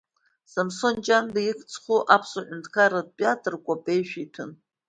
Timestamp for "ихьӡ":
1.49-1.69